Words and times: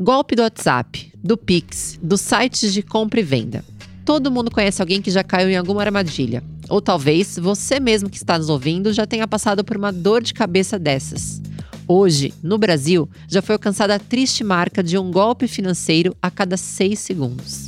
Golpe 0.00 0.36
do 0.36 0.42
WhatsApp, 0.42 1.12
do 1.16 1.36
Pix, 1.36 1.98
dos 2.00 2.20
sites 2.20 2.72
de 2.72 2.84
compra 2.84 3.18
e 3.18 3.22
venda. 3.24 3.64
Todo 4.04 4.30
mundo 4.30 4.48
conhece 4.48 4.80
alguém 4.80 5.02
que 5.02 5.10
já 5.10 5.24
caiu 5.24 5.50
em 5.50 5.56
alguma 5.56 5.82
armadilha. 5.82 6.40
Ou 6.68 6.80
talvez 6.80 7.36
você 7.36 7.80
mesmo 7.80 8.08
que 8.08 8.16
está 8.16 8.38
nos 8.38 8.48
ouvindo 8.48 8.92
já 8.92 9.04
tenha 9.08 9.26
passado 9.26 9.64
por 9.64 9.76
uma 9.76 9.92
dor 9.92 10.22
de 10.22 10.32
cabeça 10.32 10.78
dessas. 10.78 11.42
Hoje, 11.88 12.32
no 12.44 12.56
Brasil, 12.56 13.10
já 13.26 13.42
foi 13.42 13.56
alcançada 13.56 13.96
a 13.96 13.98
triste 13.98 14.44
marca 14.44 14.84
de 14.84 14.96
um 14.96 15.10
golpe 15.10 15.48
financeiro 15.48 16.16
a 16.22 16.30
cada 16.30 16.56
seis 16.56 17.00
segundos. 17.00 17.64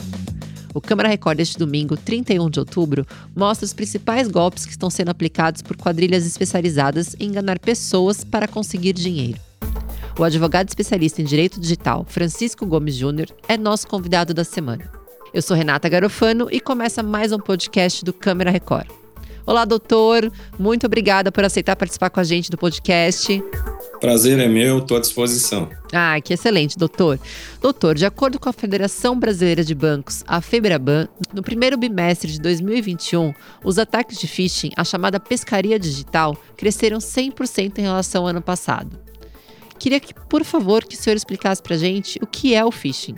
O 0.73 0.81
Câmara 0.81 1.09
Record 1.09 1.39
deste 1.39 1.59
domingo, 1.59 1.97
31 1.97 2.49
de 2.49 2.61
outubro, 2.61 3.05
mostra 3.35 3.67
os 3.67 3.73
principais 3.73 4.29
golpes 4.29 4.65
que 4.65 4.71
estão 4.71 4.89
sendo 4.89 5.11
aplicados 5.11 5.62
por 5.62 5.77
quadrilhas 5.77 6.25
especializadas 6.25 7.17
em 7.19 7.27
enganar 7.27 7.58
pessoas 7.58 8.22
para 8.22 8.46
conseguir 8.46 8.93
dinheiro. 8.93 9.50
O 10.21 10.25
advogado 10.25 10.69
especialista 10.69 11.23
em 11.23 11.25
direito 11.25 11.59
digital, 11.59 12.05
Francisco 12.07 12.67
Gomes 12.67 12.95
Júnior, 12.95 13.27
é 13.49 13.57
nosso 13.57 13.89
convidado 13.89 14.35
da 14.35 14.45
semana. 14.45 14.93
Eu 15.33 15.41
sou 15.41 15.57
Renata 15.57 15.89
Garofano 15.89 16.46
e 16.53 16.61
começa 16.61 17.03
mais 17.03 17.33
um 17.33 17.39
podcast 17.39 18.05
do 18.05 18.13
Câmara 18.13 18.51
Record. 18.51 18.87
Olá, 19.46 19.65
doutor. 19.65 20.31
Muito 20.59 20.85
obrigada 20.85 21.33
por 21.33 21.43
aceitar 21.43 21.75
participar 21.75 22.11
com 22.11 22.21
a 22.21 22.23
gente 22.23 22.51
do 22.51 22.59
podcast. 22.59 23.43
Prazer 23.99 24.39
é 24.39 24.46
meu, 24.46 24.81
estou 24.81 24.99
à 24.99 25.01
disposição. 25.01 25.71
Ah, 25.91 26.21
que 26.21 26.35
excelente, 26.35 26.77
doutor. 26.77 27.18
Doutor, 27.59 27.95
de 27.95 28.05
acordo 28.05 28.39
com 28.39 28.51
a 28.51 28.53
Federação 28.53 29.18
Brasileira 29.18 29.65
de 29.65 29.75
Bancos, 29.75 30.23
a 30.29 30.43
Febraban, 30.43 31.09
no 31.32 31.43
primeiro 31.43 31.79
bimestre 31.79 32.31
de 32.31 32.39
2021, 32.43 33.33
os 33.65 33.79
ataques 33.79 34.19
de 34.19 34.27
phishing, 34.27 34.71
a 34.77 34.84
chamada 34.84 35.19
pescaria 35.19 35.79
digital, 35.79 36.37
cresceram 36.59 36.98
100% 36.98 37.79
em 37.79 37.83
relação 37.83 38.25
ao 38.25 38.29
ano 38.29 38.43
passado. 38.43 39.09
Queria 39.81 39.98
que, 39.98 40.12
por 40.28 40.45
favor, 40.45 40.84
que 40.84 40.95
o 40.95 40.98
senhor 40.98 41.17
explicasse 41.17 41.62
para 41.62 41.75
a 41.75 41.78
gente 41.78 42.19
o 42.23 42.27
que 42.27 42.55
é 42.55 42.62
o 42.62 42.70
phishing. 42.70 43.14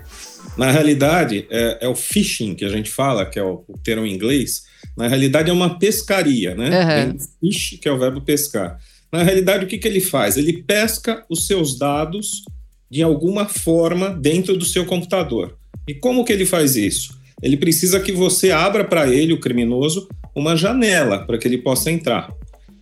Na 0.57 0.71
realidade, 0.71 1.45
é, 1.51 1.79
é, 1.83 1.89
o 1.89 1.95
phishing 1.95 2.55
que 2.55 2.65
a 2.65 2.69
gente 2.69 2.89
fala, 2.89 3.27
que 3.27 3.37
é 3.39 3.43
o, 3.43 3.65
o 3.67 3.77
termo 3.77 4.07
em 4.07 4.15
inglês. 4.15 4.63
Na 4.97 5.09
realidade, 5.09 5.51
é 5.51 5.53
uma 5.53 5.77
pescaria, 5.77 6.55
né? 6.55 7.09
Uhum. 7.11 7.19
fish, 7.41 7.79
que 7.83 7.89
é 7.89 7.93
o 7.93 7.99
verbo 7.99 8.21
pescar. 8.21 8.79
Na 9.11 9.25
realidade, 9.25 9.65
o 9.65 9.69
que, 9.69 9.77
que 9.77 9.89
ele 9.89 10.01
faz? 10.01 10.37
Ele 10.37 10.63
pesca 10.63 11.25
os 11.29 11.49
seus 11.49 11.77
dados 11.77 12.45
de 12.89 13.03
alguma 13.03 13.49
forma 13.49 14.11
dentro 14.11 14.57
do 14.57 14.65
seu 14.65 14.87
computador. 14.87 15.57
E 15.89 15.95
como 15.95 16.25
que 16.25 16.33
ele 16.33 16.47
faz 16.47 16.77
isso? 16.77 17.19
Ele 17.43 17.57
precisa 17.57 17.99
que 17.99 18.13
você 18.13 18.53
abra 18.53 18.85
para 18.85 19.09
ele, 19.09 19.33
o 19.33 19.41
criminoso, 19.41 20.09
uma 20.35 20.57
janela 20.57 21.27
para 21.27 21.39
que 21.39 21.49
ele 21.49 21.59
possa 21.59 21.91
entrar. 21.91 22.33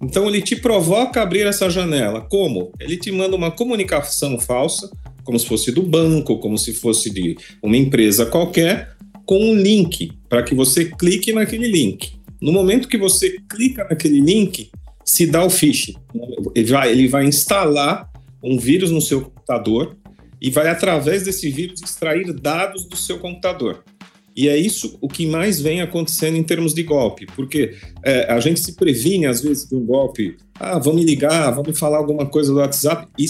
Então 0.02 0.28
ele 0.28 0.40
te 0.40 0.56
provoca 0.56 1.20
a 1.20 1.22
abrir 1.22 1.46
essa 1.46 1.68
janela. 1.68 2.22
Como? 2.22 2.72
Ele 2.80 2.96
te 2.96 3.12
manda 3.12 3.36
uma 3.36 3.50
comunicação 3.50 4.38
falsa, 4.38 4.90
como 5.24 5.38
se 5.38 5.46
fosse 5.46 5.70
do 5.70 5.82
banco, 5.82 6.38
como 6.38 6.56
se 6.56 6.72
fosse 6.72 7.10
de 7.10 7.36
uma 7.62 7.76
empresa 7.76 8.24
qualquer, 8.24 8.96
com 9.26 9.38
um 9.38 9.54
link 9.54 10.12
para 10.28 10.42
que 10.42 10.54
você 10.54 10.86
clique 10.86 11.32
naquele 11.32 11.68
link. 11.68 12.18
No 12.40 12.52
momento 12.52 12.88
que 12.88 12.96
você 12.96 13.38
clica 13.48 13.86
naquele 13.88 14.20
link, 14.20 14.70
se 15.04 15.26
dá 15.26 15.44
o 15.44 15.50
phishing. 15.50 15.94
Ele 16.54 16.70
vai, 16.70 16.90
ele 16.90 17.08
vai 17.08 17.26
instalar 17.26 18.10
um 18.42 18.58
vírus 18.58 18.90
no 18.90 19.00
seu 19.00 19.22
computador 19.22 19.96
e 20.40 20.50
vai, 20.50 20.68
através 20.68 21.24
desse 21.24 21.50
vírus, 21.50 21.82
extrair 21.82 22.32
dados 22.32 22.86
do 22.88 22.96
seu 22.96 23.18
computador. 23.18 23.84
E 24.36 24.48
é 24.48 24.56
isso 24.56 24.96
o 25.00 25.08
que 25.08 25.26
mais 25.26 25.60
vem 25.60 25.80
acontecendo 25.80 26.36
em 26.36 26.42
termos 26.42 26.72
de 26.72 26.82
golpe, 26.82 27.26
porque 27.34 27.74
é, 28.04 28.32
a 28.32 28.38
gente 28.40 28.60
se 28.60 28.74
previne, 28.74 29.26
às 29.26 29.40
vezes, 29.40 29.68
de 29.68 29.74
um 29.74 29.84
golpe. 29.84 30.36
Ah, 30.54 30.78
vamos 30.78 31.00
me 31.00 31.04
ligar, 31.04 31.50
vamos 31.50 31.78
falar 31.78 31.98
alguma 31.98 32.26
coisa 32.26 32.52
do 32.52 32.58
WhatsApp 32.58 33.08
e 33.18 33.26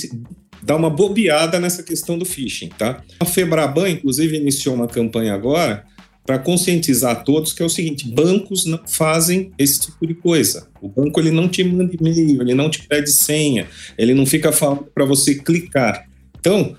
dá 0.63 0.77
uma 0.77 0.91
bobeada 0.91 1.59
nessa 1.59 1.83
questão 1.83 2.19
do 2.19 2.25
phishing, 2.25 2.69
tá? 2.69 3.03
A 3.19 3.25
Febraban, 3.25 3.89
inclusive, 3.89 4.37
iniciou 4.37 4.75
uma 4.75 4.87
campanha 4.87 5.35
agora 5.35 5.85
para 6.25 6.39
conscientizar 6.39 7.25
todos 7.25 7.53
que 7.53 7.63
é 7.63 7.67
o 7.67 7.71
seguinte: 7.71 8.09
bancos 8.09 8.65
não 8.65 8.81
fazem 8.87 9.53
esse 9.59 9.81
tipo 9.81 10.07
de 10.07 10.15
coisa. 10.15 10.69
O 10.81 10.89
banco 10.89 11.19
ele 11.19 11.31
não 11.31 11.49
te 11.49 11.65
manda 11.65 11.93
e-mail, 11.99 12.43
ele 12.43 12.55
não 12.55 12.71
te 12.71 12.87
pede 12.87 13.11
senha, 13.11 13.67
ele 13.97 14.15
não 14.15 14.27
fica 14.27 14.53
falando 14.53 14.87
para 14.95 15.05
você 15.05 15.35
clicar. 15.35 16.07
Então, 16.39 16.77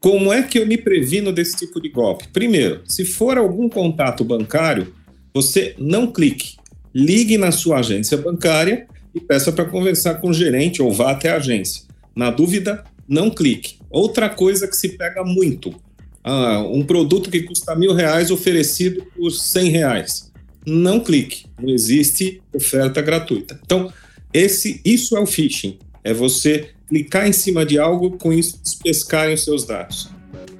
como 0.00 0.32
é 0.32 0.42
que 0.42 0.58
eu 0.58 0.66
me 0.66 0.76
previno 0.76 1.32
desse 1.32 1.56
tipo 1.56 1.80
de 1.80 1.88
golpe? 1.88 2.28
Primeiro, 2.28 2.82
se 2.86 3.04
for 3.04 3.38
algum 3.38 3.68
contato 3.68 4.24
bancário, 4.24 4.94
você 5.34 5.74
não 5.78 6.06
clique. 6.06 6.56
Ligue 6.94 7.36
na 7.36 7.50
sua 7.50 7.80
agência 7.80 8.16
bancária 8.16 8.86
e 9.14 9.20
peça 9.20 9.52
para 9.52 9.64
conversar 9.64 10.14
com 10.16 10.30
o 10.30 10.34
gerente 10.34 10.80
ou 10.80 10.92
vá 10.92 11.10
até 11.10 11.30
a 11.30 11.36
agência. 11.36 11.82
Na 12.14 12.30
dúvida, 12.30 12.84
não 13.08 13.30
clique. 13.30 13.76
Outra 13.90 14.28
coisa 14.28 14.68
que 14.68 14.76
se 14.76 14.90
pega 14.90 15.24
muito: 15.24 15.74
ah, 16.22 16.60
um 16.70 16.84
produto 16.84 17.30
que 17.30 17.42
custa 17.42 17.74
mil 17.74 17.92
reais 17.92 18.30
oferecido 18.30 19.06
por 19.14 19.30
cem 19.30 19.70
reais. 19.70 20.32
Não 20.66 21.00
clique. 21.00 21.46
Não 21.60 21.70
existe 21.70 22.42
oferta 22.52 23.00
gratuita. 23.00 23.58
Então, 23.64 23.92
esse, 24.32 24.80
isso 24.84 25.16
é 25.16 25.20
o 25.20 25.26
phishing. 25.26 25.78
É 26.02 26.12
você 26.12 26.70
clicar 26.88 27.26
em 27.26 27.32
cima 27.32 27.64
de 27.64 27.78
algo, 27.78 28.16
com 28.16 28.32
isso 28.32 28.58
despescarem 28.62 29.34
os 29.34 29.44
seus 29.44 29.64
dados. 29.64 30.08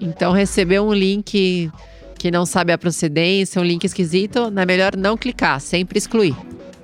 Então, 0.01 0.33
receber 0.33 0.81
um 0.81 0.93
link 0.93 1.71
que 2.19 2.31
não 2.31 2.45
sabe 2.45 2.73
a 2.73 2.79
procedência, 2.79 3.61
um 3.61 3.65
link 3.65 3.85
esquisito, 3.85 4.53
é 4.57 4.67
melhor 4.67 4.97
não 4.97 5.17
clicar, 5.17 5.61
sempre 5.61 5.99
excluir. 5.99 6.35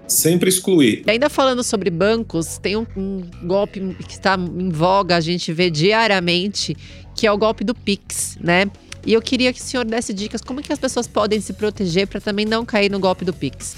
Sempre 0.07 0.49
excluir. 0.49 1.03
E 1.07 1.11
ainda 1.11 1.31
falando 1.31 1.65
sobre 1.65 1.91
bancos, 1.91 2.59
tem 2.59 2.77
um, 2.77 2.87
um 2.97 3.23
golpe 3.45 3.81
que 4.07 4.13
está 4.13 4.37
em 4.37 4.69
voga, 4.69 5.17
a 5.17 5.21
gente 5.21 5.53
vê 5.53 5.71
diariamente, 5.71 6.77
que 7.17 7.27
é 7.27 7.33
o 7.33 7.39
golpe 7.39 7.65
do 7.65 7.75
Pix, 7.75 8.37
né? 8.41 8.71
E 9.05 9.13
eu 9.13 9.23
queria 9.23 9.53
que 9.53 9.61
o 9.61 9.63
senhor 9.63 9.85
desse 9.85 10.13
dicas 10.13 10.41
como 10.41 10.63
que 10.63 10.73
as 10.73 10.79
pessoas 10.79 11.09
podem 11.09 11.41
se 11.41 11.53
proteger 11.55 12.07
para 12.07 12.21
também 12.21 12.45
não 12.45 12.65
cair 12.65 12.91
no 12.91 13.01
golpe 13.01 13.25
do 13.25 13.33
Pix. 13.33 13.75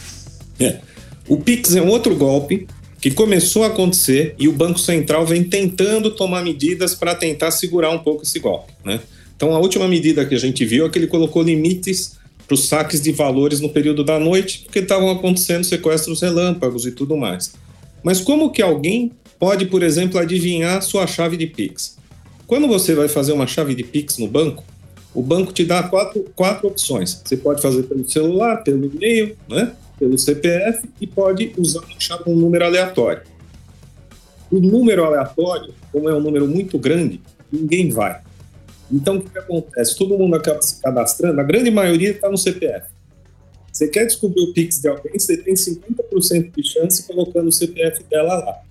É. 0.61 0.81
O 1.29 1.39
Pix 1.39 1.75
é 1.75 1.81
um 1.81 1.89
outro 1.89 2.15
golpe 2.15 2.67
que 3.05 3.11
começou 3.11 3.65
a 3.65 3.67
acontecer 3.67 4.35
e 4.39 4.49
o 4.49 4.53
Banco 4.53 4.79
Central 4.79 5.27
vem 5.27 5.45
tentando 5.45 6.11
tomar 6.11 6.43
medidas 6.43 6.95
para 6.95 7.15
tentar 7.15 7.51
segurar 7.51 7.91
um 7.91 7.99
pouco 7.99 8.23
esse 8.23 8.39
golpe. 8.39 8.73
Né? 8.83 8.99
Então, 9.37 9.55
a 9.55 9.59
última 9.59 9.87
medida 9.87 10.25
que 10.25 10.35
a 10.35 10.39
gente 10.39 10.65
viu 10.65 10.87
é 10.87 10.89
que 10.89 10.99
ele 10.99 11.07
colocou 11.07 11.43
limites 11.43 12.17
para 12.47 12.55
os 12.55 12.67
saques 12.67 13.03
de 13.03 13.13
valores 13.13 13.61
no 13.61 13.69
período 13.69 14.03
da 14.03 14.19
noite, 14.19 14.61
porque 14.65 14.79
estavam 14.79 15.11
acontecendo 15.11 15.65
sequestros 15.65 16.23
relâmpagos 16.23 16.87
e 16.87 16.93
tudo 16.93 17.15
mais. 17.15 17.53
Mas 18.03 18.23
como 18.23 18.51
que 18.51 18.63
alguém 18.63 19.13
pode, 19.39 19.67
por 19.67 19.83
exemplo, 19.83 20.19
adivinhar 20.19 20.81
sua 20.81 21.07
chave 21.07 21.37
de 21.37 21.47
Pix? 21.47 21.99
Quando 22.47 22.67
você 22.67 22.95
vai 22.95 23.09
fazer 23.09 23.35
uma 23.35 23.47
chave 23.47 23.75
de 23.75 23.85
Pix 23.85 24.17
no 24.17 24.29
banco, 24.29 24.65
o 25.15 25.21
banco 25.21 25.53
te 25.53 25.67
dá 25.67 25.83
quatro, 25.83 26.25
quatro 26.35 26.69
opções. 26.69 27.21
Você 27.23 27.37
pode 27.37 27.61
fazer 27.61 27.83
pelo 27.83 28.09
celular, 28.09 28.65
pelo 28.65 28.87
e-mail, 28.87 29.37
né? 29.47 29.75
Pelo 29.99 30.19
CPF 30.19 30.89
e 31.01 31.07
pode 31.07 31.53
usar 31.57 31.83
um 32.27 32.35
número 32.35 32.65
aleatório. 32.65 33.23
O 34.51 34.61
número 34.61 35.05
aleatório, 35.05 35.75
como 35.91 36.09
é 36.09 36.15
um 36.15 36.21
número 36.21 36.47
muito 36.47 36.79
grande, 36.79 37.21
ninguém 37.51 37.91
vai. 37.91 38.21
Então, 38.91 39.17
o 39.17 39.23
que 39.23 39.39
acontece? 39.39 39.97
Todo 39.97 40.19
mundo 40.19 40.37
acaba 40.37 40.61
se 40.63 40.81
cadastrando, 40.81 41.41
a 41.41 41.45
grande 41.45 41.71
maioria 41.71 42.11
está 42.11 42.31
no 42.31 42.37
CPF. 42.37 42.87
Você 43.73 43.89
quer 43.89 44.07
descobrir 44.07 44.43
o 44.43 44.53
Pix 44.53 44.81
de 44.81 44.89
alguém, 44.89 45.19
você 45.19 45.37
tem 45.37 45.55
50% 45.55 46.53
de 46.55 46.63
chance 46.63 47.03
colocando 47.07 47.49
o 47.49 47.53
CPF 47.53 48.05
dela 48.05 48.35
lá. 48.35 48.63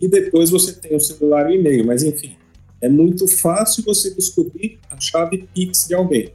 E 0.00 0.06
depois 0.06 0.50
você 0.50 0.72
tem 0.72 0.96
o 0.96 1.00
celular 1.00 1.50
e 1.50 1.56
o 1.56 1.60
e-mail, 1.60 1.84
mas 1.84 2.02
enfim, 2.04 2.36
é 2.80 2.88
muito 2.88 3.26
fácil 3.26 3.82
você 3.82 4.14
descobrir 4.14 4.78
a 4.90 5.00
chave 5.00 5.48
Pix 5.52 5.88
de 5.88 5.94
alguém. 5.94 6.32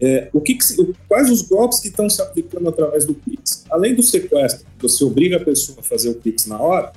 É, 0.00 0.30
o 0.32 0.40
que, 0.40 0.54
que 0.54 0.94
quais 1.06 1.30
os 1.30 1.42
golpes 1.42 1.78
que 1.78 1.88
estão 1.88 2.08
se 2.08 2.22
aplicando 2.22 2.68
através 2.68 3.04
do 3.04 3.14
Pix? 3.14 3.64
Além 3.70 3.94
do 3.94 4.02
sequestro, 4.02 4.66
que 4.78 4.82
você 4.82 5.04
obriga 5.04 5.36
a 5.36 5.40
pessoa 5.40 5.78
a 5.80 5.82
fazer 5.82 6.08
o 6.08 6.14
Pix 6.14 6.46
na 6.46 6.58
hora, 6.58 6.92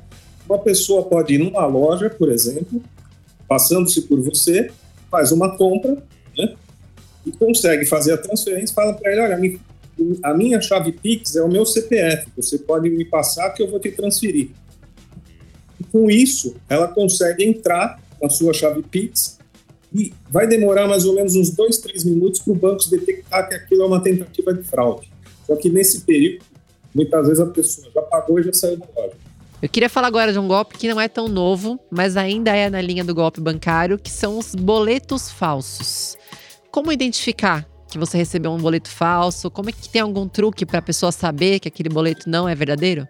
uma 0.47 0.59
pessoa 0.59 1.03
pode 1.03 1.33
ir 1.33 1.37
numa 1.37 1.65
loja, 1.65 2.09
por 2.09 2.31
exemplo, 2.31 2.81
passando-se 3.47 4.01
por 4.03 4.21
você, 4.21 4.71
faz 5.11 5.31
uma 5.31 5.57
compra, 5.57 6.01
né, 6.37 6.55
e 7.25 7.31
consegue 7.31 7.85
fazer 7.85 8.13
a 8.13 8.17
transferência, 8.17 8.73
fala 8.73 8.93
para 8.93 9.11
ele, 9.11 9.21
olha, 9.21 9.59
a 10.23 10.33
minha 10.33 10.61
chave 10.61 10.91
Pix 10.91 11.35
é 11.35 11.43
o 11.43 11.47
meu 11.47 11.65
CPF, 11.65 12.27
você 12.35 12.57
pode 12.57 12.89
me 12.89 13.05
passar 13.05 13.49
que 13.51 13.61
eu 13.61 13.69
vou 13.69 13.79
te 13.79 13.91
transferir. 13.91 14.49
E 15.79 15.83
com 15.83 16.09
isso, 16.09 16.55
ela 16.69 16.87
consegue 16.87 17.43
entrar 17.43 18.01
na 18.21 18.29
sua 18.29 18.53
chave 18.53 18.81
Pix 18.81 19.37
e 19.93 20.11
vai 20.29 20.47
demorar 20.47 20.87
mais 20.87 21.05
ou 21.05 21.13
menos 21.13 21.35
uns 21.35 21.51
dois, 21.51 21.77
três 21.77 22.03
minutos 22.03 22.39
para 22.39 22.51
o 22.51 22.55
banco 22.55 22.89
detectar 22.89 23.47
que 23.47 23.53
aquilo 23.53 23.83
é 23.83 23.85
uma 23.85 24.01
tentativa 24.01 24.53
de 24.53 24.63
fraude. 24.63 25.09
Só 25.45 25.55
que 25.55 25.69
nesse 25.69 26.01
período, 26.01 26.43
muitas 26.93 27.27
vezes 27.27 27.39
a 27.39 27.45
pessoa 27.45 27.87
já 27.93 28.01
pagou 28.01 28.39
e 28.39 28.43
já 28.43 28.53
saiu 28.53 28.77
da 28.77 28.87
loja. 28.95 29.13
Eu 29.61 29.69
queria 29.69 29.89
falar 29.89 30.07
agora 30.07 30.33
de 30.33 30.39
um 30.39 30.47
golpe 30.47 30.77
que 30.77 30.89
não 30.89 30.99
é 30.99 31.07
tão 31.07 31.27
novo, 31.27 31.79
mas 31.89 32.17
ainda 32.17 32.55
é 32.55 32.69
na 32.69 32.81
linha 32.81 33.03
do 33.03 33.13
golpe 33.13 33.39
bancário, 33.39 33.97
que 33.97 34.09
são 34.09 34.37
os 34.37 34.55
boletos 34.55 35.29
falsos. 35.29 36.17
Como 36.71 36.91
identificar 36.91 37.65
que 37.89 37.97
você 37.97 38.17
recebeu 38.17 38.51
um 38.51 38.57
boleto 38.57 38.89
falso? 38.89 39.51
Como 39.51 39.69
é 39.69 39.71
que 39.71 39.87
tem 39.87 40.01
algum 40.01 40.27
truque 40.27 40.65
para 40.65 40.79
a 40.79 40.81
pessoa 40.81 41.11
saber 41.11 41.59
que 41.59 41.67
aquele 41.67 41.87
boleto 41.87 42.29
não 42.29 42.49
é 42.49 42.55
verdadeiro? 42.55 43.07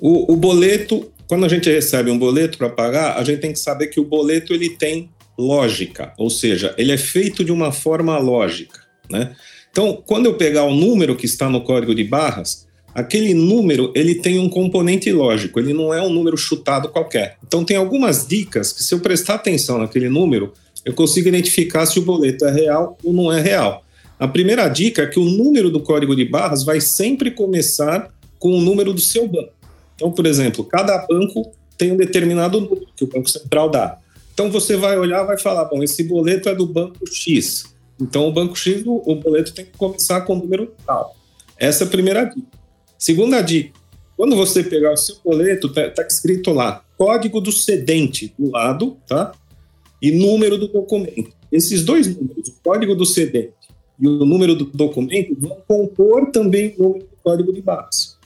O, 0.00 0.32
o 0.32 0.36
boleto, 0.36 1.10
quando 1.28 1.46
a 1.46 1.48
gente 1.48 1.70
recebe 1.70 2.10
um 2.10 2.18
boleto 2.18 2.58
para 2.58 2.68
pagar, 2.68 3.16
a 3.16 3.24
gente 3.24 3.40
tem 3.40 3.52
que 3.52 3.58
saber 3.58 3.86
que 3.86 4.00
o 4.00 4.04
boleto 4.04 4.52
ele 4.52 4.70
tem 4.70 5.08
lógica, 5.38 6.12
ou 6.18 6.28
seja, 6.28 6.74
ele 6.76 6.90
é 6.90 6.98
feito 6.98 7.44
de 7.44 7.52
uma 7.52 7.70
forma 7.70 8.18
lógica, 8.18 8.80
né? 9.10 9.34
Então, 9.70 10.02
quando 10.04 10.26
eu 10.26 10.34
pegar 10.34 10.64
o 10.64 10.74
número 10.74 11.14
que 11.14 11.26
está 11.26 11.48
no 11.48 11.60
código 11.60 11.94
de 11.94 12.02
barras, 12.02 12.66
aquele 12.94 13.32
número 13.34 13.92
ele 13.94 14.16
tem 14.16 14.38
um 14.38 14.48
componente 14.48 15.12
lógico, 15.12 15.60
ele 15.60 15.72
não 15.72 15.94
é 15.94 16.02
um 16.02 16.10
número 16.10 16.36
chutado 16.36 16.88
qualquer. 16.88 17.36
Então, 17.46 17.64
tem 17.64 17.76
algumas 17.76 18.26
dicas 18.26 18.72
que, 18.72 18.82
se 18.82 18.92
eu 18.92 19.00
prestar 19.00 19.34
atenção 19.34 19.78
naquele 19.78 20.08
número, 20.08 20.52
eu 20.84 20.92
consigo 20.92 21.28
identificar 21.28 21.86
se 21.86 21.98
o 21.98 22.02
boleto 22.02 22.44
é 22.44 22.50
real 22.50 22.98
ou 23.04 23.12
não 23.12 23.32
é 23.32 23.40
real. 23.40 23.84
A 24.18 24.26
primeira 24.26 24.68
dica 24.68 25.02
é 25.02 25.06
que 25.06 25.20
o 25.20 25.24
número 25.24 25.70
do 25.70 25.80
código 25.80 26.16
de 26.16 26.24
barras 26.24 26.64
vai 26.64 26.80
sempre 26.80 27.30
começar 27.30 28.10
com 28.38 28.50
o 28.50 28.60
número 28.60 28.92
do 28.92 29.00
seu 29.00 29.28
banco. 29.28 29.52
Então, 29.94 30.10
por 30.10 30.26
exemplo, 30.26 30.64
cada 30.64 31.06
banco 31.06 31.52
tem 31.76 31.92
um 31.92 31.96
determinado 31.96 32.60
número 32.60 32.88
que 32.96 33.04
o 33.04 33.06
Banco 33.06 33.30
Central 33.30 33.70
dá. 33.70 33.98
Então 34.38 34.52
você 34.52 34.76
vai 34.76 34.96
olhar, 34.96 35.24
vai 35.24 35.36
falar, 35.36 35.64
bom, 35.64 35.82
esse 35.82 36.04
boleto 36.04 36.48
é 36.48 36.54
do 36.54 36.64
banco 36.64 37.04
X. 37.10 37.74
Então 38.00 38.28
o 38.28 38.32
banco 38.32 38.56
X, 38.56 38.84
o 38.86 39.16
boleto 39.16 39.52
tem 39.52 39.64
que 39.64 39.76
começar 39.76 40.20
com 40.20 40.34
o 40.34 40.38
número 40.38 40.72
tal. 40.86 41.16
Essa 41.56 41.82
é 41.82 41.86
a 41.88 41.90
primeira 41.90 42.22
dica. 42.22 42.46
Segunda 42.96 43.42
dica, 43.42 43.76
quando 44.16 44.36
você 44.36 44.62
pegar 44.62 44.92
o 44.92 44.96
seu 44.96 45.16
boleto, 45.24 45.68
tá, 45.72 45.90
tá 45.90 46.06
escrito 46.06 46.52
lá 46.52 46.84
código 46.96 47.40
do 47.40 47.50
cedente 47.50 48.32
do 48.38 48.52
lado, 48.52 48.96
tá? 49.08 49.32
E 50.00 50.12
número 50.12 50.56
do 50.56 50.68
documento. 50.68 51.32
Esses 51.50 51.84
dois 51.84 52.06
números, 52.06 52.48
o 52.48 52.54
código 52.62 52.94
do 52.94 53.04
cedente 53.04 53.54
e 53.98 54.06
o 54.06 54.24
número 54.24 54.54
do 54.54 54.66
documento, 54.66 55.34
vão 55.36 55.60
compor 55.66 56.30
também 56.30 56.76
o 56.78 56.82
número 56.84 57.06
do 57.06 57.16
código 57.24 57.52
de 57.52 57.60
barras. 57.60 58.16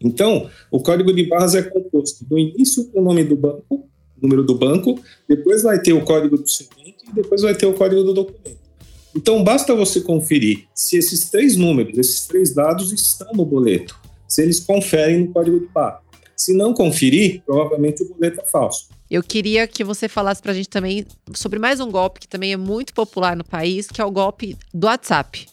Então, 0.00 0.50
o 0.68 0.80
código 0.80 1.12
de 1.12 1.22
barras 1.28 1.54
é 1.54 1.62
composto 1.62 2.24
do 2.24 2.36
início 2.36 2.86
com 2.86 2.98
o 2.98 3.04
nome 3.04 3.22
do 3.22 3.36
banco, 3.36 3.88
número 4.20 4.42
do 4.42 4.54
banco, 4.54 5.00
depois 5.28 5.62
vai 5.62 5.80
ter 5.80 5.92
o 5.92 6.04
código 6.04 6.36
do 6.36 6.48
seguinte 6.48 7.04
e 7.08 7.14
depois 7.14 7.42
vai 7.42 7.54
ter 7.54 7.66
o 7.66 7.74
código 7.74 8.02
do 8.02 8.14
documento. 8.14 8.64
Então, 9.16 9.44
basta 9.44 9.74
você 9.74 10.00
conferir 10.00 10.66
se 10.74 10.96
esses 10.96 11.30
três 11.30 11.56
números, 11.56 11.96
esses 11.96 12.26
três 12.26 12.52
dados 12.52 12.92
estão 12.92 13.32
no 13.32 13.44
boleto, 13.44 13.96
se 14.26 14.42
eles 14.42 14.58
conferem 14.58 15.20
no 15.20 15.32
código 15.32 15.60
de 15.60 15.66
barra. 15.66 16.00
Se 16.36 16.52
não 16.52 16.74
conferir, 16.74 17.42
provavelmente 17.46 18.02
o 18.02 18.08
boleto 18.08 18.40
é 18.40 18.44
falso. 18.44 18.88
Eu 19.08 19.22
queria 19.22 19.68
que 19.68 19.84
você 19.84 20.08
falasse 20.08 20.42
para 20.42 20.50
a 20.50 20.54
gente 20.54 20.68
também 20.68 21.06
sobre 21.32 21.58
mais 21.60 21.78
um 21.78 21.90
golpe 21.90 22.20
que 22.20 22.28
também 22.28 22.52
é 22.52 22.56
muito 22.56 22.92
popular 22.92 23.36
no 23.36 23.44
país, 23.44 23.86
que 23.86 24.00
é 24.00 24.04
o 24.04 24.10
golpe 24.10 24.56
do 24.72 24.88
WhatsApp. 24.88 25.46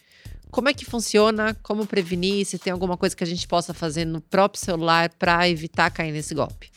Como 0.49 0.67
é 0.67 0.73
que 0.73 0.83
funciona? 0.83 1.55
Como 1.61 1.85
prevenir? 1.85 2.45
Se 2.45 2.57
tem 2.57 2.73
alguma 2.73 2.97
coisa 2.97 3.15
que 3.15 3.23
a 3.23 3.27
gente 3.27 3.47
possa 3.47 3.73
fazer 3.73 4.05
no 4.05 4.19
próprio 4.19 4.59
celular 4.59 5.09
para 5.17 5.47
evitar 5.47 5.91
cair 5.91 6.11
nesse 6.11 6.33
golpe? 6.33 6.69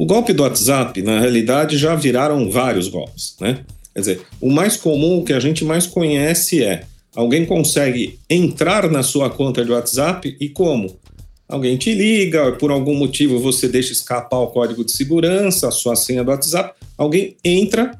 O 0.00 0.06
golpe 0.06 0.32
do 0.32 0.44
WhatsApp, 0.44 1.02
na 1.02 1.20
realidade, 1.20 1.76
já 1.76 1.94
viraram 1.94 2.50
vários 2.50 2.88
golpes, 2.88 3.36
né? 3.38 3.66
Quer 3.92 4.00
dizer, 4.00 4.26
o 4.40 4.48
mais 4.48 4.74
comum, 4.74 5.18
o 5.18 5.24
que 5.26 5.32
a 5.34 5.38
gente 5.38 5.62
mais 5.62 5.86
conhece 5.86 6.64
é 6.64 6.84
alguém 7.14 7.44
consegue 7.44 8.18
entrar 8.30 8.90
na 8.90 9.02
sua 9.02 9.28
conta 9.28 9.62
de 9.62 9.70
WhatsApp 9.70 10.34
e 10.40 10.48
como? 10.48 10.98
Alguém 11.46 11.76
te 11.76 11.92
liga, 11.92 12.52
por 12.52 12.70
algum 12.70 12.94
motivo 12.94 13.38
você 13.40 13.68
deixa 13.68 13.92
escapar 13.92 14.38
o 14.38 14.46
código 14.46 14.86
de 14.86 14.92
segurança, 14.92 15.68
a 15.68 15.70
sua 15.70 15.94
senha 15.94 16.24
do 16.24 16.30
WhatsApp, 16.30 16.72
alguém 16.96 17.36
entra 17.44 17.92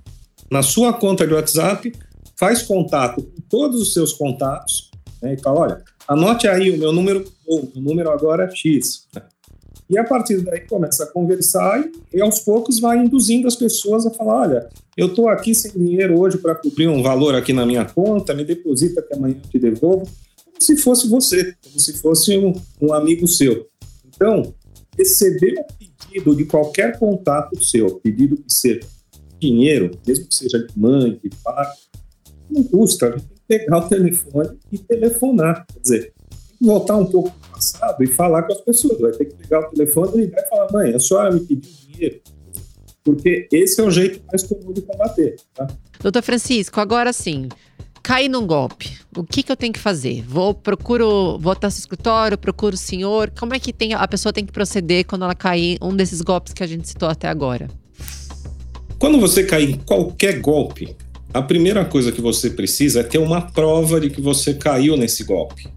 na 0.50 0.62
sua 0.62 0.94
conta 0.94 1.26
de 1.26 1.34
WhatsApp, 1.34 1.92
faz 2.34 2.62
contato 2.62 3.22
com 3.22 3.42
todos 3.46 3.78
os 3.78 3.92
seus 3.92 4.14
contatos 4.14 4.90
né, 5.20 5.34
e 5.34 5.42
fala: 5.42 5.60
olha, 5.60 5.84
anote 6.08 6.48
aí 6.48 6.70
o 6.70 6.78
meu 6.78 6.94
número, 6.94 7.30
o 7.46 7.78
número 7.78 8.10
agora 8.10 8.44
é 8.44 8.56
X. 8.56 9.06
E 9.90 9.98
a 9.98 10.04
partir 10.04 10.40
daí 10.42 10.60
começa 10.60 11.02
a 11.02 11.06
conversar 11.08 11.84
e, 11.84 12.16
e 12.16 12.22
aos 12.22 12.38
poucos 12.38 12.78
vai 12.78 12.96
induzindo 12.96 13.48
as 13.48 13.56
pessoas 13.56 14.06
a 14.06 14.10
falar: 14.10 14.42
olha, 14.42 14.68
eu 14.96 15.08
estou 15.08 15.28
aqui 15.28 15.52
sem 15.52 15.72
dinheiro 15.72 16.18
hoje 16.18 16.38
para 16.38 16.54
cobrir 16.54 16.86
um 16.86 17.02
valor 17.02 17.34
aqui 17.34 17.52
na 17.52 17.66
minha 17.66 17.84
conta, 17.84 18.32
me 18.32 18.44
deposita 18.44 19.02
que 19.02 19.12
amanhã 19.14 19.34
eu 19.42 19.50
te 19.50 19.58
devolvo, 19.58 20.08
como 20.44 20.60
se 20.60 20.76
fosse 20.76 21.08
você, 21.08 21.56
como 21.64 21.80
se 21.80 21.94
fosse 21.94 22.38
um, 22.38 22.52
um 22.80 22.94
amigo 22.94 23.26
seu. 23.26 23.66
Então, 24.06 24.54
receber 24.96 25.54
um 25.58 25.64
pedido 25.76 26.36
de 26.36 26.44
qualquer 26.44 26.96
contato 26.96 27.60
seu, 27.60 27.96
pedido 27.96 28.36
que 28.36 28.52
seja 28.52 28.80
dinheiro, 29.40 29.90
mesmo 30.06 30.28
que 30.28 30.34
seja 30.34 30.58
de 30.58 30.78
mãe, 30.78 31.18
de 31.22 31.30
pai, 31.42 31.66
não 32.48 32.62
custa, 32.62 33.10
gente 33.12 33.26
tem 33.48 33.58
que 33.58 33.64
pegar 33.64 33.78
o 33.78 33.88
telefone 33.88 34.50
e 34.70 34.78
telefonar. 34.78 35.66
Quer 35.66 35.80
dizer, 35.80 36.12
voltar 36.60 36.96
um 36.96 37.06
pouco 37.06 37.32
passado 37.80 38.04
e 38.04 38.06
falar 38.06 38.42
com 38.42 38.52
as 38.52 38.60
pessoas. 38.60 39.00
Vai 39.00 39.12
ter 39.12 39.24
que 39.24 39.34
pegar 39.34 39.60
o 39.60 39.70
telefone, 39.70 40.22
ligar 40.22 40.42
e 40.42 40.48
falar: 40.48 40.68
mãe, 40.72 40.94
a 40.94 40.98
senhora 40.98 41.32
me 41.32 41.40
pediu 41.40 41.72
dinheiro. 41.88 42.20
Porque 43.02 43.48
esse 43.50 43.80
é 43.80 43.84
o 43.84 43.90
jeito 43.90 44.20
mais 44.30 44.42
comum 44.42 44.72
de 44.72 44.82
combater. 44.82 45.36
Tá? 45.54 45.66
Doutor 46.02 46.22
Francisco, 46.22 46.80
agora 46.80 47.12
sim. 47.12 47.48
Caí 48.02 48.28
num 48.28 48.46
golpe. 48.46 48.98
O 49.16 49.24
que, 49.24 49.42
que 49.42 49.52
eu 49.52 49.56
tenho 49.56 49.72
que 49.72 49.78
fazer? 49.78 50.22
Vou 50.22 50.54
procuro, 50.54 51.38
vou 51.38 51.52
até 51.52 51.66
o 51.66 51.68
escritório, 51.68 52.36
procuro 52.36 52.74
o 52.74 52.78
senhor. 52.78 53.30
Como 53.38 53.54
é 53.54 53.58
que 53.58 53.72
tem, 53.72 53.94
a 53.94 54.08
pessoa 54.08 54.32
tem 54.32 54.44
que 54.44 54.52
proceder 54.52 55.04
quando 55.06 55.24
ela 55.24 55.34
cair 55.34 55.78
um 55.82 55.94
desses 55.94 56.20
golpes 56.20 56.52
que 56.52 56.62
a 56.62 56.66
gente 56.66 56.88
citou 56.88 57.08
até 57.08 57.28
agora? 57.28 57.68
Quando 58.98 59.18
você 59.18 59.44
cair 59.44 59.70
em 59.70 59.78
qualquer 59.78 60.40
golpe, 60.40 60.96
a 61.32 61.42
primeira 61.42 61.84
coisa 61.84 62.10
que 62.10 62.20
você 62.20 62.50
precisa 62.50 63.00
é 63.00 63.02
ter 63.02 63.18
uma 63.18 63.42
prova 63.42 64.00
de 64.00 64.10
que 64.10 64.20
você 64.20 64.54
caiu 64.54 64.96
nesse 64.96 65.24
golpe. 65.24 65.68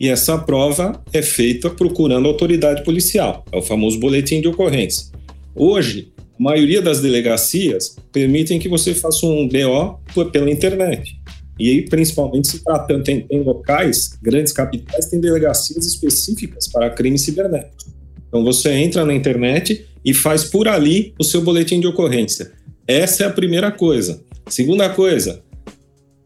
E 0.00 0.08
essa 0.08 0.38
prova 0.38 1.02
é 1.12 1.22
feita 1.22 1.68
procurando 1.68 2.28
autoridade 2.28 2.84
policial, 2.84 3.44
é 3.50 3.58
o 3.58 3.62
famoso 3.62 3.98
boletim 3.98 4.40
de 4.40 4.48
ocorrência. 4.48 5.06
Hoje, 5.54 6.12
a 6.38 6.42
maioria 6.42 6.80
das 6.80 7.00
delegacias 7.00 7.96
permitem 8.12 8.60
que 8.60 8.68
você 8.68 8.94
faça 8.94 9.26
um 9.26 9.48
BO 9.48 10.24
pela 10.30 10.50
internet. 10.50 11.18
E 11.58 11.68
aí, 11.70 11.82
principalmente 11.82 12.46
se 12.46 12.62
tratando, 12.62 13.02
tem, 13.02 13.22
tem 13.22 13.42
locais, 13.42 14.16
grandes 14.22 14.52
capitais, 14.52 15.06
tem 15.06 15.20
delegacias 15.20 15.84
específicas 15.84 16.68
para 16.68 16.90
crimes 16.90 17.22
cibernéticos. 17.22 17.86
Então 18.28 18.44
você 18.44 18.70
entra 18.74 19.04
na 19.04 19.12
internet 19.12 19.84
e 20.04 20.14
faz 20.14 20.44
por 20.44 20.68
ali 20.68 21.12
o 21.18 21.24
seu 21.24 21.42
boletim 21.42 21.80
de 21.80 21.88
ocorrência. 21.88 22.52
Essa 22.86 23.24
é 23.24 23.26
a 23.26 23.30
primeira 23.30 23.72
coisa. 23.72 24.22
Segunda 24.48 24.88
coisa, 24.90 25.42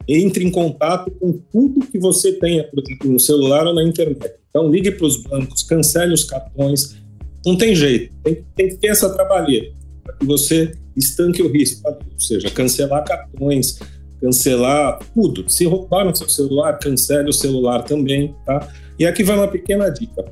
entre 0.08 0.44
em 0.44 0.50
contato 0.50 1.10
com 1.12 1.32
tudo 1.50 1.86
que 1.86 1.98
você 1.98 2.32
tenha, 2.32 2.64
por 2.64 2.80
exemplo, 2.80 3.10
no 3.10 3.20
celular 3.20 3.66
ou 3.66 3.74
na 3.74 3.82
internet. 3.82 4.34
Então, 4.50 4.70
ligue 4.70 4.90
para 4.90 5.06
os 5.06 5.22
bancos, 5.22 5.62
cancele 5.62 6.12
os 6.12 6.24
cartões. 6.24 6.96
Não 7.44 7.56
tem 7.56 7.74
jeito, 7.74 8.14
tem, 8.22 8.44
tem 8.54 8.68
que 8.68 8.76
ter 8.76 8.88
essa 8.88 9.12
trabalheira 9.12 9.72
para 10.04 10.14
que 10.14 10.26
você 10.26 10.72
estanque 10.96 11.42
o 11.42 11.50
risco, 11.50 11.88
ou 11.88 12.20
seja, 12.20 12.50
cancelar 12.50 13.04
cartões, 13.04 13.78
cancelar 14.20 14.98
tudo. 15.14 15.48
Se 15.48 15.64
roubaram 15.64 16.14
seu 16.14 16.28
celular, 16.28 16.78
cancele 16.78 17.30
o 17.30 17.32
celular 17.32 17.82
também, 17.82 18.34
tá? 18.44 18.68
E 18.98 19.06
aqui 19.06 19.24
vai 19.24 19.36
uma 19.36 19.48
pequena 19.48 19.88
dica. 19.88 20.24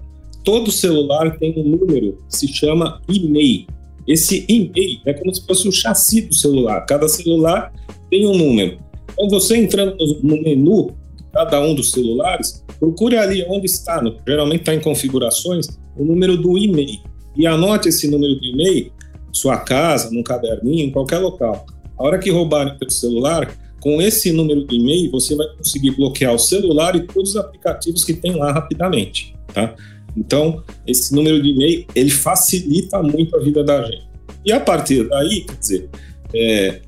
Todo 0.45 0.71
celular 0.71 1.37
tem 1.39 1.59
um 1.59 1.65
número 1.65 2.23
que 2.29 2.37
se 2.37 2.49
chama 2.49 3.01
e-mail. 3.09 3.67
Esse 4.07 4.45
e-mail 4.49 5.01
é 5.07 5.13
como 5.13 5.35
se 5.35 5.45
fosse 5.45 5.69
o 5.69 5.73
chassi 5.73 6.23
do 6.23 6.35
celular. 6.35 6.85
Cada 6.87 7.09
celular 7.09 7.73
tem 8.11 8.27
um 8.27 8.37
número. 8.37 8.79
Então, 9.21 9.29
você 9.29 9.59
entrando 9.59 9.97
no 10.23 10.43
menu 10.43 10.97
cada 11.31 11.61
um 11.61 11.75
dos 11.75 11.91
celulares, 11.91 12.65
procure 12.79 13.19
ali 13.19 13.45
onde 13.49 13.67
está, 13.67 14.01
no, 14.01 14.17
geralmente 14.27 14.61
está 14.61 14.75
em 14.75 14.81
configurações, 14.81 15.69
o 15.97 16.05
número 16.05 16.39
do 16.39 16.57
e-mail. 16.57 16.99
E 17.37 17.47
anote 17.47 17.91
esse 17.91 18.09
número 18.09 18.35
do 18.35 18.45
e-mail, 18.45 18.91
sua 19.31 19.59
casa, 19.59 20.11
num 20.11 20.23
caderninho, 20.23 20.87
em 20.87 20.91
qualquer 20.91 21.19
local. 21.19 21.67
A 21.99 22.03
hora 22.03 22.19
que 22.19 22.31
roubarem 22.31 22.75
o 22.81 22.91
celular, 22.91 23.55
com 23.81 24.01
esse 24.01 24.33
número 24.33 24.65
do 24.65 24.75
e-mail, 24.75 25.11
você 25.11 25.37
vai 25.37 25.47
conseguir 25.55 25.91
bloquear 25.91 26.35
o 26.35 26.39
celular 26.39 26.97
e 26.97 27.07
todos 27.07 27.31
os 27.31 27.37
aplicativos 27.37 28.03
que 28.03 28.15
tem 28.15 28.35
lá 28.37 28.51
rapidamente, 28.53 29.37
tá? 29.53 29.75
Então, 30.17 30.65
esse 30.87 31.15
número 31.15 31.43
de 31.43 31.51
e-mail, 31.51 31.87
ele 31.95 32.11
facilita 32.11 33.03
muito 33.03 33.37
a 33.37 33.41
vida 33.41 33.63
da 33.63 33.85
gente. 33.85 34.09
E 34.47 34.51
a 34.51 34.59
partir 34.59 35.07
daí, 35.09 35.43
quer 35.43 35.57
dizer, 35.59 35.91
é, 36.35 36.81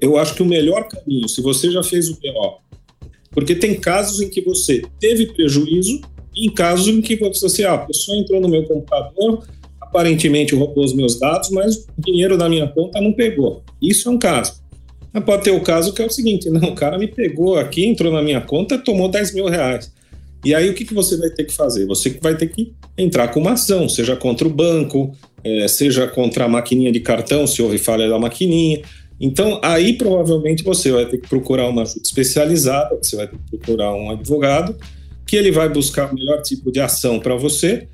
eu 0.00 0.16
acho 0.16 0.34
que 0.34 0.42
o 0.42 0.46
melhor 0.46 0.88
caminho, 0.88 1.28
se 1.28 1.40
você 1.40 1.70
já 1.70 1.82
fez 1.82 2.08
o 2.08 2.14
BO, 2.14 2.58
porque 3.30 3.54
tem 3.54 3.74
casos 3.74 4.20
em 4.20 4.28
que 4.28 4.40
você 4.40 4.82
teve 5.00 5.26
prejuízo 5.26 6.00
e 6.34 6.46
em 6.46 6.50
casos 6.50 6.88
em 6.88 7.00
que 7.00 7.16
você, 7.16 7.64
ah, 7.64 7.74
a 7.74 7.78
pessoa 7.78 8.16
entrou 8.16 8.40
no 8.40 8.48
meu 8.48 8.64
computador, 8.64 9.44
aparentemente 9.80 10.54
roubou 10.54 10.84
os 10.84 10.94
meus 10.94 11.18
dados, 11.18 11.50
mas 11.50 11.76
o 11.76 12.00
dinheiro 12.00 12.36
da 12.38 12.48
minha 12.48 12.68
conta 12.68 13.00
não 13.00 13.12
pegou. 13.12 13.62
Isso 13.80 14.08
é 14.08 14.12
um 14.12 14.18
caso. 14.18 14.62
Mas 15.12 15.24
pode 15.24 15.44
ter 15.44 15.50
o 15.50 15.60
caso 15.60 15.92
que 15.92 16.00
é 16.00 16.06
o 16.06 16.10
seguinte, 16.10 16.48
não, 16.48 16.70
o 16.70 16.74
cara 16.74 16.98
me 16.98 17.06
pegou 17.06 17.58
aqui, 17.58 17.84
entrou 17.84 18.10
na 18.10 18.22
minha 18.22 18.40
conta, 18.40 18.78
tomou 18.78 19.08
10 19.08 19.34
mil 19.34 19.46
reais. 19.46 19.92
E 20.44 20.54
aí 20.54 20.68
o 20.68 20.74
que, 20.74 20.84
que 20.84 20.94
você 20.94 21.16
vai 21.16 21.30
ter 21.30 21.44
que 21.44 21.52
fazer? 21.52 21.86
Você 21.86 22.18
vai 22.20 22.36
ter 22.36 22.48
que 22.48 22.72
entrar 22.98 23.28
com 23.28 23.40
uma 23.40 23.52
ação, 23.52 23.88
seja 23.88 24.16
contra 24.16 24.46
o 24.46 24.50
banco, 24.50 25.14
é, 25.44 25.68
seja 25.68 26.08
contra 26.08 26.46
a 26.46 26.48
maquininha 26.48 26.90
de 26.90 27.00
cartão, 27.00 27.46
se 27.46 27.62
houve 27.62 27.78
falha 27.78 28.08
da 28.08 28.18
maquininha, 28.18 28.82
então, 29.24 29.60
aí 29.62 29.92
provavelmente 29.96 30.64
você 30.64 30.90
vai 30.90 31.06
ter 31.06 31.18
que 31.18 31.28
procurar 31.28 31.68
uma 31.68 31.82
ajuda 31.82 32.02
especializada, 32.04 32.98
você 33.00 33.14
vai 33.14 33.28
ter 33.28 33.36
que 33.36 33.56
procurar 33.56 33.94
um 33.94 34.10
advogado, 34.10 34.76
que 35.24 35.36
ele 35.36 35.52
vai 35.52 35.68
buscar 35.68 36.10
o 36.10 36.14
melhor 36.16 36.42
tipo 36.42 36.72
de 36.72 36.80
ação 36.80 37.20
para 37.20 37.36
você, 37.36 37.86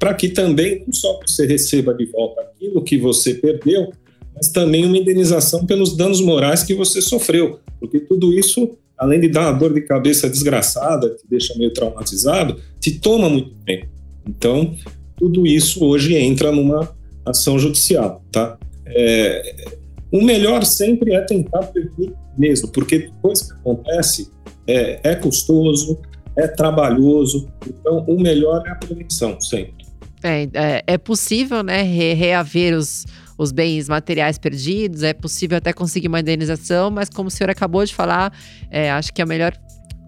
para 0.00 0.12
que 0.12 0.28
também 0.28 0.82
não 0.84 0.92
só 0.92 1.20
você 1.24 1.46
receba 1.46 1.94
de 1.94 2.04
volta 2.06 2.40
aquilo 2.40 2.82
que 2.82 2.98
você 2.98 3.32
perdeu, 3.34 3.92
mas 4.34 4.48
também 4.48 4.84
uma 4.84 4.98
indenização 4.98 5.64
pelos 5.64 5.96
danos 5.96 6.20
morais 6.20 6.64
que 6.64 6.74
você 6.74 7.00
sofreu, 7.00 7.60
porque 7.78 8.00
tudo 8.00 8.32
isso, 8.32 8.76
além 8.98 9.20
de 9.20 9.28
dar 9.28 9.52
uma 9.52 9.58
dor 9.58 9.72
de 9.72 9.82
cabeça 9.82 10.28
desgraçada, 10.28 11.10
te 11.10 11.22
deixa 11.30 11.56
meio 11.56 11.72
traumatizado, 11.72 12.58
te 12.80 12.98
toma 12.98 13.28
muito 13.28 13.54
tempo. 13.64 13.86
Então, 14.28 14.74
tudo 15.16 15.46
isso 15.46 15.84
hoje 15.84 16.16
entra 16.16 16.50
numa 16.50 16.92
ação 17.24 17.56
judicial, 17.56 18.20
tá? 18.32 18.58
É, 18.84 19.78
o 20.12 20.22
melhor 20.22 20.64
sempre 20.64 21.14
é 21.14 21.20
tentar 21.22 21.62
prevenir 21.62 22.12
mesmo, 22.36 22.68
porque 22.68 22.98
depois 22.98 23.42
que 23.42 23.52
acontece, 23.52 24.30
é, 24.66 25.00
é 25.02 25.14
custoso, 25.16 25.98
é 26.36 26.46
trabalhoso, 26.46 27.48
então 27.66 28.04
o 28.06 28.20
melhor 28.20 28.62
é 28.66 28.70
a 28.70 28.74
prevenção, 28.74 29.40
sempre. 29.40 29.86
É, 30.22 30.48
é, 30.52 30.84
é 30.86 30.98
possível, 30.98 31.62
né, 31.62 31.82
re 31.82 32.12
reaver 32.12 32.76
os, 32.76 33.06
os 33.36 33.50
bens 33.50 33.88
materiais 33.88 34.38
perdidos, 34.38 35.02
é 35.02 35.12
possível 35.12 35.56
até 35.56 35.72
conseguir 35.72 36.08
uma 36.08 36.20
indenização, 36.20 36.90
mas 36.90 37.08
como 37.08 37.28
o 37.28 37.30
senhor 37.30 37.50
acabou 37.50 37.84
de 37.84 37.94
falar, 37.94 38.32
é, 38.70 38.90
acho 38.90 39.12
que 39.12 39.20
é 39.20 39.24
o 39.24 39.28
melhor 39.28 39.52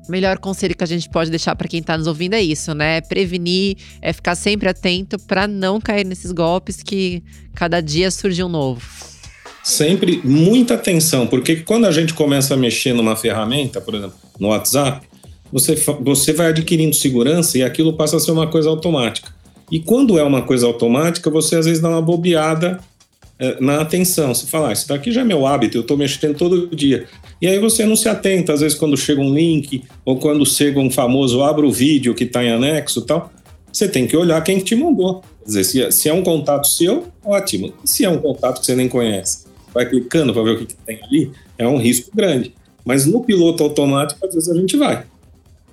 melhor 0.06 0.38
conselho 0.38 0.76
que 0.76 0.84
a 0.84 0.86
gente 0.86 1.08
pode 1.08 1.30
deixar 1.30 1.56
para 1.56 1.66
quem 1.66 1.80
está 1.80 1.96
nos 1.96 2.06
ouvindo 2.06 2.34
é 2.34 2.42
isso, 2.42 2.74
né? 2.74 3.00
Prevenir, 3.00 3.78
é 4.02 4.12
ficar 4.12 4.34
sempre 4.34 4.68
atento 4.68 5.18
para 5.18 5.48
não 5.48 5.80
cair 5.80 6.04
nesses 6.04 6.30
golpes 6.30 6.82
que 6.82 7.22
cada 7.54 7.80
dia 7.80 8.10
surge 8.10 8.44
um 8.44 8.48
novo. 8.50 9.13
Sempre 9.64 10.20
muita 10.22 10.74
atenção, 10.74 11.26
porque 11.26 11.56
quando 11.56 11.86
a 11.86 11.90
gente 11.90 12.12
começa 12.12 12.52
a 12.52 12.56
mexer 12.56 12.92
numa 12.92 13.16
ferramenta, 13.16 13.80
por 13.80 13.94
exemplo, 13.94 14.14
no 14.38 14.48
WhatsApp, 14.48 15.06
você, 15.50 15.74
você 16.02 16.34
vai 16.34 16.48
adquirindo 16.48 16.94
segurança 16.94 17.56
e 17.56 17.62
aquilo 17.62 17.94
passa 17.94 18.18
a 18.18 18.20
ser 18.20 18.32
uma 18.32 18.46
coisa 18.46 18.68
automática. 18.68 19.32
E 19.72 19.80
quando 19.80 20.18
é 20.18 20.22
uma 20.22 20.42
coisa 20.42 20.66
automática, 20.66 21.30
você 21.30 21.56
às 21.56 21.64
vezes 21.64 21.80
dá 21.80 21.88
uma 21.88 22.02
bobeada 22.02 22.78
é, 23.38 23.58
na 23.58 23.80
atenção. 23.80 24.34
Você 24.34 24.46
fala, 24.46 24.68
ah, 24.68 24.72
isso 24.74 24.86
daqui 24.86 25.10
já 25.10 25.22
é 25.22 25.24
meu 25.24 25.46
hábito, 25.46 25.78
eu 25.78 25.80
estou 25.80 25.96
mexendo 25.96 26.36
todo 26.36 26.68
dia. 26.76 27.06
E 27.40 27.46
aí 27.46 27.58
você 27.58 27.86
não 27.86 27.96
se 27.96 28.06
atenta, 28.06 28.52
às 28.52 28.60
vezes, 28.60 28.76
quando 28.76 28.96
chega 28.98 29.20
um 29.20 29.32
link 29.32 29.82
ou 30.04 30.18
quando 30.18 30.44
chega 30.44 30.78
um 30.78 30.90
famoso 30.90 31.42
abre 31.42 31.64
o 31.64 31.72
vídeo 31.72 32.14
que 32.14 32.24
está 32.24 32.44
em 32.44 32.52
anexo 32.52 33.00
tal. 33.00 33.32
Você 33.72 33.88
tem 33.88 34.06
que 34.06 34.16
olhar 34.16 34.40
quem 34.42 34.58
te 34.58 34.76
mandou. 34.76 35.22
Quer 35.40 35.46
dizer, 35.46 35.64
se, 35.64 35.82
é, 35.82 35.90
se 35.90 36.08
é 36.08 36.12
um 36.12 36.22
contato 36.22 36.66
seu, 36.66 37.08
ótimo. 37.24 37.72
Se 37.84 38.04
é 38.04 38.10
um 38.10 38.18
contato 38.18 38.60
que 38.60 38.66
você 38.66 38.76
nem 38.76 38.88
conhece, 38.88 39.43
vai 39.74 39.86
clicando 39.86 40.32
para 40.32 40.42
ver 40.42 40.50
o 40.50 40.58
que, 40.58 40.66
que 40.66 40.76
tem 40.76 41.00
ali, 41.02 41.32
é 41.58 41.66
um 41.66 41.76
risco 41.76 42.10
grande. 42.14 42.54
Mas 42.84 43.04
no 43.04 43.24
piloto 43.24 43.62
automático, 43.62 44.24
às 44.24 44.34
vezes 44.34 44.48
a 44.48 44.54
gente 44.54 44.76
vai. 44.76 45.04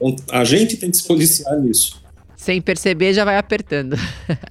Então, 0.02 0.16
a 0.32 0.44
gente 0.44 0.78
tem 0.78 0.90
que 0.90 0.98
se 0.98 1.08
policiar 1.08 1.60
nisso. 1.60 2.02
Sem 2.42 2.60
perceber, 2.60 3.14
já 3.14 3.24
vai 3.24 3.38
apertando. 3.38 3.96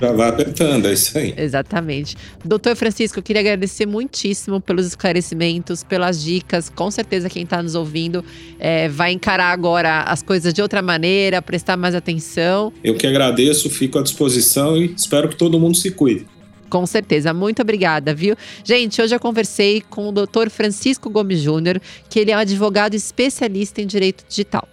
Já 0.00 0.12
vai 0.12 0.28
apertando, 0.28 0.86
é 0.86 0.92
isso 0.92 1.18
aí. 1.18 1.34
Exatamente. 1.36 2.16
Doutor 2.44 2.76
Francisco, 2.76 3.18
eu 3.18 3.22
queria 3.22 3.40
agradecer 3.40 3.84
muitíssimo 3.84 4.60
pelos 4.60 4.86
esclarecimentos, 4.86 5.82
pelas 5.82 6.22
dicas. 6.22 6.68
Com 6.68 6.88
certeza, 6.88 7.28
quem 7.28 7.42
está 7.42 7.60
nos 7.60 7.74
ouvindo 7.74 8.24
é, 8.60 8.88
vai 8.88 9.10
encarar 9.10 9.50
agora 9.50 10.02
as 10.02 10.22
coisas 10.22 10.54
de 10.54 10.62
outra 10.62 10.80
maneira, 10.80 11.42
prestar 11.42 11.76
mais 11.76 11.96
atenção. 11.96 12.72
Eu 12.84 12.94
que 12.94 13.08
agradeço, 13.08 13.68
fico 13.68 13.98
à 13.98 14.02
disposição 14.04 14.76
e 14.76 14.94
espero 14.96 15.28
que 15.28 15.34
todo 15.34 15.58
mundo 15.58 15.76
se 15.76 15.90
cuide. 15.90 16.26
Com 16.70 16.86
certeza, 16.86 17.34
muito 17.34 17.60
obrigada, 17.60 18.14
viu? 18.14 18.36
Gente, 18.64 19.02
hoje 19.02 19.14
eu 19.14 19.20
conversei 19.20 19.82
com 19.82 20.08
o 20.08 20.12
Dr. 20.12 20.48
Francisco 20.48 21.10
Gomes 21.10 21.40
Júnior, 21.40 21.80
que 22.08 22.20
ele 22.20 22.30
é 22.30 22.36
um 22.36 22.40
advogado 22.40 22.94
especialista 22.94 23.82
em 23.82 23.86
direito 23.86 24.24
digital. 24.28 24.66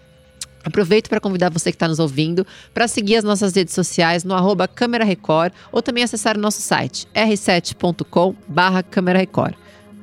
Aproveito 0.64 1.10
para 1.10 1.20
convidar 1.20 1.50
você 1.50 1.72
que 1.72 1.76
está 1.76 1.88
nos 1.88 1.98
ouvindo 1.98 2.46
para 2.74 2.88
seguir 2.88 3.16
as 3.16 3.24
nossas 3.24 3.56
redes 3.56 3.74
sociais 3.74 4.24
no 4.24 4.34
arroba 4.34 4.68
Câmera 4.68 5.06
Record 5.06 5.54
ou 5.72 5.82
também 5.82 6.04
acessar 6.04 6.38
o 6.38 6.42
nosso 6.42 6.62
site 6.62 7.08
r7.com 7.16 8.36
barra 8.48 8.86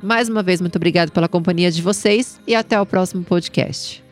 Mais 0.02 0.28
uma 0.28 0.42
vez, 0.42 0.60
muito 0.60 0.76
obrigado 0.76 1.12
pela 1.12 1.28
companhia 1.28 1.70
de 1.70 1.82
vocês 1.82 2.40
e 2.46 2.54
até 2.54 2.80
o 2.80 2.86
próximo 2.86 3.22
podcast. 3.22 4.03